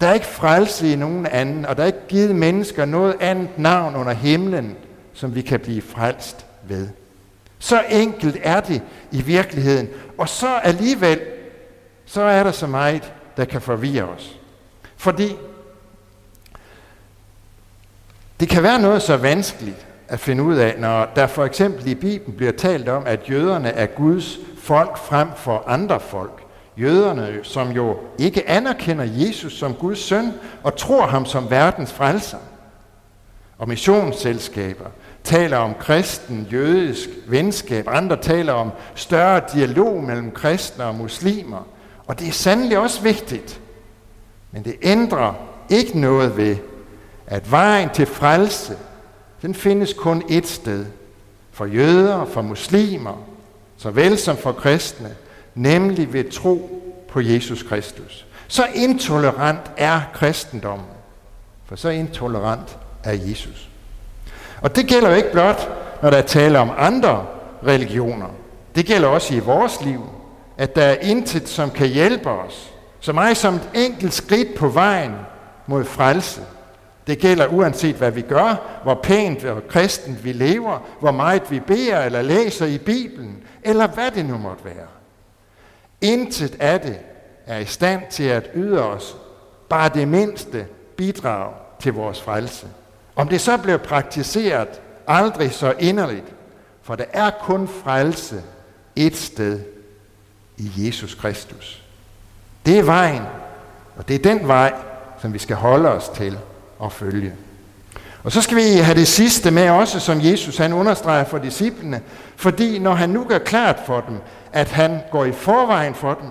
der 0.00 0.06
er 0.06 0.14
ikke 0.14 0.26
frelse 0.26 0.92
i 0.92 0.96
nogen 0.96 1.26
anden, 1.26 1.66
og 1.66 1.76
der 1.76 1.82
er 1.82 1.86
ikke 1.86 2.06
givet 2.08 2.36
mennesker 2.36 2.84
noget 2.84 3.14
andet 3.20 3.58
navn 3.58 3.96
under 3.96 4.12
himlen, 4.12 4.76
som 5.12 5.34
vi 5.34 5.42
kan 5.42 5.60
blive 5.60 5.82
frelst 5.82 6.46
ved. 6.68 6.88
Så 7.58 7.82
enkelt 7.90 8.36
er 8.42 8.60
det 8.60 8.82
i 9.12 9.22
virkeligheden. 9.22 9.88
Og 10.18 10.28
så 10.28 10.54
alligevel, 10.62 11.20
så 12.06 12.22
er 12.22 12.42
der 12.42 12.52
så 12.52 12.66
meget, 12.66 13.12
der 13.36 13.44
kan 13.44 13.60
forvirre 13.60 14.04
os. 14.04 14.38
Fordi 14.96 15.36
det 18.40 18.48
kan 18.48 18.62
være 18.62 18.80
noget 18.80 19.02
så 19.02 19.16
vanskeligt 19.16 19.86
at 20.08 20.20
finde 20.20 20.42
ud 20.42 20.56
af, 20.56 20.74
når 20.78 21.08
der 21.16 21.26
for 21.26 21.44
eksempel 21.44 21.86
i 21.86 21.94
Bibelen 21.94 22.36
bliver 22.36 22.52
talt 22.52 22.88
om, 22.88 23.02
at 23.06 23.30
jøderne 23.30 23.68
er 23.68 23.86
Guds 23.86 24.38
folk 24.58 24.96
frem 24.96 25.28
for 25.36 25.64
andre 25.66 26.00
folk. 26.00 26.42
Jøderne, 26.76 27.38
som 27.42 27.70
jo 27.70 27.96
ikke 28.18 28.48
anerkender 28.48 29.04
Jesus 29.04 29.52
som 29.52 29.74
Guds 29.74 29.98
søn 29.98 30.32
og 30.62 30.76
tror 30.76 31.06
ham 31.06 31.26
som 31.26 31.50
verdens 31.50 31.92
frelser. 31.92 32.38
Og 33.58 33.68
missionsselskaber 33.68 34.84
taler 35.24 35.56
om 35.56 35.74
kristen, 35.80 36.48
jødisk 36.52 37.08
venskab. 37.26 37.88
Andre 37.88 38.16
taler 38.16 38.52
om 38.52 38.70
større 38.94 39.40
dialog 39.54 40.02
mellem 40.04 40.30
kristne 40.30 40.84
og 40.84 40.94
muslimer. 40.94 41.66
Og 42.06 42.18
det 42.18 42.28
er 42.28 42.32
sandelig 42.32 42.78
også 42.78 43.02
vigtigt. 43.02 43.60
Men 44.52 44.64
det 44.64 44.74
ændrer 44.82 45.34
ikke 45.70 46.00
noget 46.00 46.36
ved, 46.36 46.56
at 47.26 47.50
vejen 47.50 47.90
til 47.90 48.06
frelse, 48.06 48.76
den 49.42 49.54
findes 49.54 49.92
kun 49.92 50.22
ét 50.22 50.46
sted. 50.46 50.86
For 51.52 51.66
jøder, 51.66 52.24
for 52.24 52.42
muslimer, 52.42 53.22
såvel 53.76 54.18
som 54.18 54.36
for 54.36 54.52
kristne, 54.52 55.14
nemlig 55.54 56.12
ved 56.12 56.30
tro 56.30 56.82
på 57.08 57.20
Jesus 57.20 57.62
Kristus. 57.62 58.26
Så 58.48 58.66
intolerant 58.74 59.60
er 59.76 60.00
kristendommen, 60.14 60.86
for 61.66 61.76
så 61.76 61.88
intolerant 61.88 62.78
er 63.04 63.12
Jesus. 63.12 63.68
Og 64.62 64.76
det 64.76 64.86
gælder 64.86 65.08
jo 65.08 65.14
ikke 65.14 65.32
blot, 65.32 65.70
når 66.02 66.10
der 66.10 66.18
er 66.18 66.22
tale 66.22 66.58
om 66.58 66.70
andre 66.76 67.26
religioner. 67.66 68.28
Det 68.74 68.86
gælder 68.86 69.08
også 69.08 69.34
i 69.34 69.38
vores 69.38 69.80
liv, 69.80 70.00
at 70.58 70.76
der 70.76 70.82
er 70.82 70.96
intet, 71.00 71.48
som 71.48 71.70
kan 71.70 71.88
hjælpe 71.88 72.30
os. 72.30 72.70
Så 73.00 73.12
meget 73.12 73.36
som 73.36 73.54
et 73.54 73.68
enkelt 73.74 74.14
skridt 74.14 74.54
på 74.54 74.68
vejen 74.68 75.12
mod 75.66 75.84
frelse. 75.84 76.40
Det 77.06 77.18
gælder 77.18 77.46
uanset 77.46 77.96
hvad 77.96 78.10
vi 78.10 78.20
gør, 78.20 78.80
hvor 78.82 78.94
pænt 78.94 79.44
og 79.44 79.68
kristent 79.68 80.24
vi 80.24 80.32
lever, 80.32 80.78
hvor 81.00 81.10
meget 81.10 81.50
vi 81.50 81.60
beder 81.60 82.04
eller 82.04 82.22
læser 82.22 82.66
i 82.66 82.78
Bibelen, 82.78 83.42
eller 83.62 83.86
hvad 83.86 84.10
det 84.10 84.26
nu 84.26 84.38
måtte 84.38 84.64
være. 84.64 84.86
Intet 86.00 86.56
af 86.60 86.80
det 86.80 86.98
er 87.46 87.58
i 87.58 87.64
stand 87.64 88.02
til 88.10 88.24
at 88.24 88.50
yde 88.54 88.82
os 88.82 89.16
bare 89.68 89.88
det 89.88 90.08
mindste 90.08 90.66
bidrag 90.96 91.52
til 91.80 91.92
vores 91.92 92.22
frelse. 92.22 92.66
Om 93.16 93.28
det 93.28 93.40
så 93.40 93.56
bliver 93.56 93.78
praktiseret 93.78 94.68
aldrig 95.06 95.52
så 95.52 95.74
inderligt, 95.78 96.34
for 96.82 96.94
der 96.94 97.04
er 97.12 97.30
kun 97.40 97.68
frelse 97.68 98.42
et 98.96 99.16
sted 99.16 99.60
i 100.56 100.70
Jesus 100.76 101.14
Kristus. 101.14 101.82
Det 102.66 102.78
er 102.78 102.82
vejen, 102.82 103.22
og 103.96 104.08
det 104.08 104.14
er 104.14 104.34
den 104.34 104.48
vej, 104.48 104.74
som 105.22 105.32
vi 105.32 105.38
skal 105.38 105.56
holde 105.56 105.88
os 105.88 106.08
til 106.08 106.38
at 106.84 106.92
følge. 106.92 107.32
Og 108.24 108.32
så 108.32 108.42
skal 108.42 108.56
vi 108.56 108.78
have 108.82 108.98
det 108.98 109.08
sidste 109.08 109.50
med 109.50 109.70
også, 109.70 110.00
som 110.00 110.20
Jesus 110.22 110.56
han 110.56 110.72
understreger 110.72 111.24
for 111.24 111.38
disciplene, 111.38 112.00
fordi 112.36 112.78
når 112.78 112.94
han 112.94 113.10
nu 113.10 113.24
gør 113.24 113.38
klart 113.38 113.80
for 113.86 114.04
dem, 114.08 114.16
at 114.52 114.68
han 114.68 115.00
går 115.10 115.24
i 115.24 115.32
forvejen 115.32 115.94
for 115.94 116.14
dem, 116.14 116.28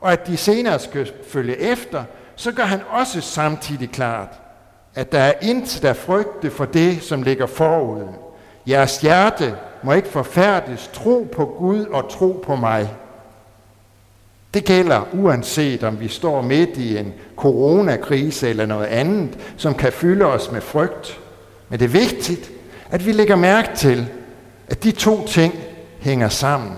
og 0.00 0.12
at 0.12 0.26
de 0.26 0.36
senere 0.36 0.78
skal 0.78 1.12
følge 1.28 1.58
efter, 1.58 2.04
så 2.36 2.52
gør 2.52 2.62
han 2.62 2.80
også 2.90 3.20
samtidig 3.20 3.90
klart, 3.90 4.28
at 4.94 5.12
der 5.12 5.18
er 5.18 5.32
intet 5.42 5.82
der 5.82 5.92
frygte 5.92 6.50
for 6.50 6.64
det, 6.64 7.02
som 7.02 7.22
ligger 7.22 7.46
forud. 7.46 8.02
Jeres 8.66 9.00
hjerte 9.00 9.54
må 9.82 9.92
ikke 9.92 10.08
forfærdes. 10.08 10.90
Tro 10.92 11.28
på 11.32 11.44
Gud 11.58 11.84
og 11.84 12.10
tro 12.10 12.42
på 12.46 12.56
mig. 12.56 12.90
Det 14.56 14.64
gælder 14.64 15.02
uanset 15.12 15.84
om 15.84 16.00
vi 16.00 16.08
står 16.08 16.42
midt 16.42 16.76
i 16.76 16.98
en 16.98 17.14
coronakrise 17.36 18.48
eller 18.48 18.66
noget 18.66 18.86
andet, 18.86 19.38
som 19.56 19.74
kan 19.74 19.92
fylde 19.92 20.24
os 20.24 20.52
med 20.52 20.60
frygt. 20.60 21.20
Men 21.68 21.78
det 21.78 21.84
er 21.84 21.88
vigtigt, 21.88 22.50
at 22.90 23.06
vi 23.06 23.12
lægger 23.12 23.36
mærke 23.36 23.68
til, 23.76 24.08
at 24.68 24.84
de 24.84 24.90
to 24.90 25.26
ting 25.26 25.54
hænger 26.00 26.28
sammen. 26.28 26.72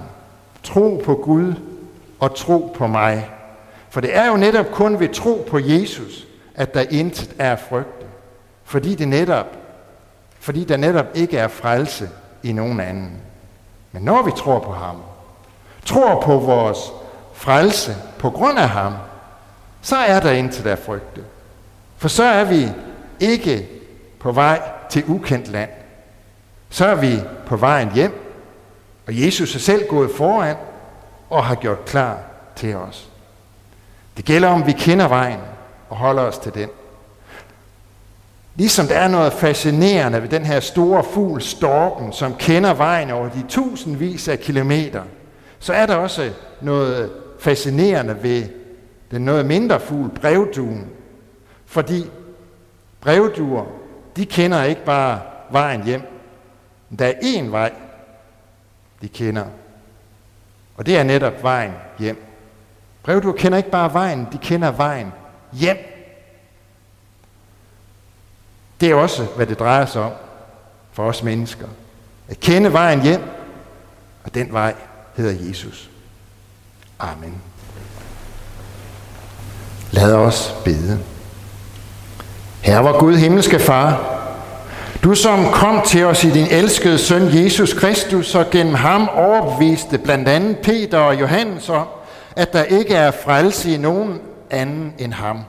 Tro 0.63 1.03
på 1.05 1.15
Gud 1.15 1.55
og 2.21 2.35
tro 2.35 2.73
på 2.75 2.87
mig. 2.87 3.31
For 3.91 4.01
det 4.01 4.17
er 4.17 4.27
jo 4.27 4.37
netop 4.37 4.71
kun 4.73 5.01
ved 5.01 5.09
tro 5.09 5.47
på 5.51 5.59
Jesus, 5.59 6.27
at 6.55 6.75
der 6.75 6.85
intet 6.91 7.35
er 7.39 7.57
frygte. 7.57 8.07
Fordi, 8.65 8.95
det 8.95 9.09
netop, 9.09 9.57
fordi 10.41 10.65
der 10.65 10.77
netop 10.77 11.07
ikke 11.15 11.39
er 11.39 11.49
frelse 11.49 12.09
i 12.43 12.53
nogen 12.53 12.81
anden. 12.81 13.13
Men 13.93 14.03
når 14.03 14.23
vi 14.23 14.31
tror 14.37 14.59
på 14.59 14.73
ham, 14.73 14.97
tror 15.85 16.21
på 16.21 16.39
vores 16.39 16.79
frelse 17.39 17.97
på 18.19 18.31
grund 18.31 18.59
af 18.59 18.69
ham, 18.69 18.95
så 19.83 19.97
er 19.97 20.21
der 20.21 20.31
intet 20.31 20.67
at 20.67 20.79
frygte. 20.79 21.21
For 21.97 22.09
så 22.09 22.25
er 22.25 22.45
vi 22.45 22.69
ikke 23.21 23.69
på 24.21 24.33
vej 24.33 24.63
til 24.91 25.05
ukendt 25.07 25.49
land. 25.49 25.71
Så 26.71 26.87
er 26.87 26.95
vi 26.95 27.21
på 27.47 27.57
vejen 27.57 27.93
hjem, 27.95 28.43
og 29.07 29.23
Jesus 29.23 29.55
er 29.55 29.59
selv 29.59 29.89
gået 29.89 30.11
foran 30.17 30.57
og 31.31 31.45
har 31.45 31.55
gjort 31.55 31.85
klar 31.85 32.19
til 32.57 32.77
os. 32.77 33.09
Det 34.17 34.25
gælder 34.25 34.49
om, 34.49 34.67
vi 34.67 34.73
kender 34.73 35.09
vejen 35.09 35.41
og 35.89 35.97
holder 35.97 36.23
os 36.23 36.39
til 36.39 36.55
den. 36.55 36.69
Ligesom 38.55 38.87
der 38.87 38.95
er 38.95 39.09
noget 39.09 39.33
fascinerende 39.33 40.23
ved 40.23 40.29
den 40.29 40.45
her 40.45 40.61
store 40.61 41.05
fugl, 41.05 41.43
storken, 41.43 42.13
som 42.13 42.35
kender 42.35 42.75
vejen 42.75 43.11
over 43.11 43.29
de 43.29 43.45
tusindvis 43.49 44.29
af 44.29 44.41
kilometer, 44.41 45.03
så 45.59 45.73
er 45.73 45.87
der 45.87 45.95
også 45.95 46.31
noget 46.61 47.11
fascinerende 47.39 48.23
ved 48.23 48.49
den 49.11 49.25
noget 49.25 49.47
mindre 49.47 49.81
fugl, 49.81 50.09
brevduen. 50.09 50.91
Fordi 51.67 52.11
brevduer, 53.01 53.65
de 54.17 54.27
kender 54.27 54.63
ikke 54.63 54.85
bare 54.85 55.21
vejen 55.51 55.85
hjem. 55.85 56.03
Der 56.99 57.07
er 57.07 57.13
én 57.13 57.51
vej, 57.51 57.73
de 59.03 59.09
kender. 59.09 59.45
Og 60.77 60.87
det 60.87 60.99
er 60.99 61.03
netop 61.03 61.43
vejen 61.43 61.73
hjem. 61.99 62.25
Brevduer 63.03 63.33
kender 63.33 63.59
ikke 63.59 63.71
bare 63.71 63.93
vejen, 63.93 64.29
de 64.33 64.39
kender 64.39 64.71
vejen 64.71 65.13
hjem. 65.53 65.77
Det 68.81 68.91
er 68.91 68.95
også, 68.95 69.25
hvad 69.25 69.47
det 69.47 69.59
drejer 69.59 69.87
sig 69.87 70.03
om 70.03 70.13
for 70.93 71.09
os 71.09 71.23
mennesker. 71.23 71.67
At 72.29 72.41
kende 72.41 72.73
vejen 72.73 73.03
hjem, 73.03 73.21
og 74.25 74.35
den 74.35 74.53
vej 74.53 74.75
hedder 75.17 75.49
Jesus. 75.49 75.91
Amen. 76.99 77.43
Lad 79.91 80.15
os 80.15 80.55
bede. 80.65 80.99
Herre, 82.61 82.83
hvor 82.83 82.99
Gud, 82.99 83.17
himmelske 83.17 83.59
Far, 83.59 84.19
du 85.03 85.15
som 85.15 85.45
kom 85.53 85.83
til 85.87 86.05
os 86.05 86.25
i 86.25 86.31
din 86.31 86.47
elskede 86.51 86.99
søn 86.99 87.45
Jesus 87.45 87.73
Kristus, 87.73 88.35
og 88.35 88.51
gennem 88.51 88.75
ham 88.75 89.09
overbeviste 89.09 89.99
blandt 89.99 90.29
andet 90.29 90.59
Peter 90.59 90.99
og 90.99 91.21
Johannes 91.21 91.69
om, 91.69 91.87
at 92.37 92.53
der 92.53 92.63
ikke 92.63 92.95
er 92.95 93.11
frelse 93.11 93.75
i 93.75 93.77
nogen 93.77 94.21
anden 94.51 94.95
end 94.99 95.13
ham. 95.13 95.45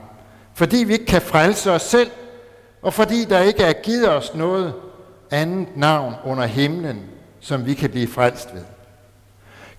Fordi 0.54 0.76
vi 0.76 0.92
ikke 0.92 1.06
kan 1.06 1.22
frelse 1.22 1.72
os 1.72 1.82
selv, 1.82 2.10
og 2.82 2.94
fordi 2.94 3.24
der 3.24 3.40
ikke 3.40 3.62
er 3.62 3.72
givet 3.72 4.08
os 4.08 4.34
noget 4.34 4.72
andet 5.30 5.68
navn 5.76 6.14
under 6.24 6.46
himlen, 6.46 7.00
som 7.40 7.66
vi 7.66 7.74
kan 7.74 7.90
blive 7.90 8.08
frelst 8.08 8.48
ved. 8.54 8.62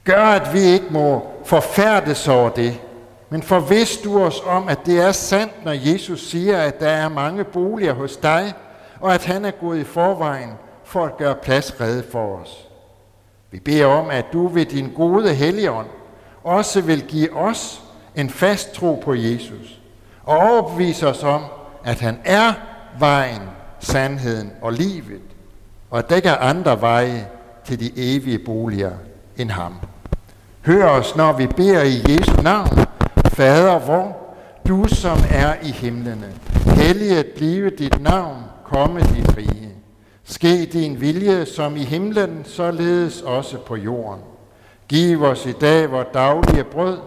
Gør, 0.03 0.23
at 0.23 0.53
vi 0.53 0.59
ikke 0.59 0.87
må 0.89 1.23
forfærdes 1.45 2.27
over 2.27 2.49
det, 2.49 2.81
men 3.29 3.43
forvis 3.43 3.97
du 3.97 4.23
os 4.23 4.41
om, 4.45 4.67
at 4.67 4.85
det 4.85 5.01
er 5.01 5.11
sandt, 5.11 5.65
når 5.65 5.71
Jesus 5.71 6.29
siger, 6.29 6.57
at 6.57 6.79
der 6.79 6.89
er 6.89 7.09
mange 7.09 7.43
boliger 7.43 7.93
hos 7.93 8.17
dig, 8.17 8.53
og 8.99 9.13
at 9.13 9.25
han 9.25 9.45
er 9.45 9.51
gået 9.51 9.79
i 9.79 9.83
forvejen 9.83 10.49
for 10.83 11.05
at 11.05 11.17
gøre 11.17 11.35
plads 11.35 11.81
redde 11.81 12.03
for 12.11 12.37
os. 12.37 12.67
Vi 13.51 13.59
beder 13.59 13.85
om, 13.85 14.09
at 14.09 14.25
du 14.33 14.47
ved 14.47 14.65
din 14.65 14.93
gode 14.95 15.33
helligånd 15.33 15.87
også 16.43 16.81
vil 16.81 17.01
give 17.01 17.35
os 17.35 17.81
en 18.15 18.29
fast 18.29 18.73
tro 18.73 19.01
på 19.03 19.13
Jesus, 19.13 19.79
og 20.23 20.37
overbevise 20.37 21.07
os 21.07 21.23
om, 21.23 21.43
at 21.83 21.99
han 21.99 22.19
er 22.25 22.53
vejen, 22.99 23.41
sandheden 23.79 24.51
og 24.61 24.73
livet, 24.73 25.21
og 25.89 25.99
at 25.99 26.09
der 26.09 26.15
ikke 26.15 26.29
er 26.29 26.37
andre 26.37 26.81
veje 26.81 27.27
til 27.65 27.79
de 27.79 28.15
evige 28.15 28.39
boliger 28.39 28.91
end 29.37 29.51
ham. 29.51 29.73
Hør 30.65 30.87
os, 30.87 31.15
når 31.15 31.33
vi 31.33 31.47
beder 31.47 31.83
i 31.83 32.01
Jesu 32.09 32.41
navn. 32.41 32.79
Fader 33.27 33.79
vor, 33.79 34.17
du 34.67 34.85
som 34.87 35.17
er 35.29 35.53
i 35.63 35.71
himlene, 35.71 36.33
helliget 36.65 37.25
blive 37.25 37.69
dit 37.69 38.01
navn, 38.01 38.37
komme 38.65 38.99
dit 38.99 39.37
rige. 39.37 39.69
Ske 40.23 40.65
din 40.65 41.01
vilje 41.01 41.45
som 41.45 41.75
i 41.75 41.83
himlen, 41.83 42.41
således 42.45 43.21
også 43.21 43.57
på 43.57 43.75
jorden. 43.75 44.21
Giv 44.87 45.23
os 45.23 45.45
i 45.45 45.51
dag 45.51 45.91
vores 45.91 46.07
daglige 46.13 46.63
brød, 46.63 46.97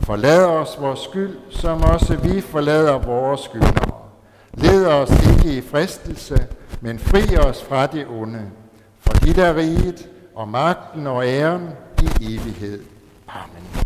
forlad 0.00 0.44
os 0.44 0.76
vores 0.80 1.00
skyld, 1.00 1.36
som 1.50 1.82
også 1.82 2.16
vi 2.16 2.40
forlader 2.40 2.98
vores 2.98 3.40
skyldnere. 3.40 3.94
Led 4.54 4.86
os 4.86 5.10
ikke 5.10 5.58
i 5.58 5.60
fristelse, 5.60 6.46
men 6.80 6.98
fri 6.98 7.36
os 7.36 7.62
fra 7.62 7.86
det 7.86 8.06
onde. 8.20 8.42
For 9.00 9.12
dit 9.12 9.38
er 9.38 9.56
riget, 9.56 10.08
og 10.34 10.48
magten 10.48 11.06
og 11.06 11.26
æren 11.26 11.68
i 12.02 12.34
evighed. 12.34 12.93
Amen. 13.34 13.83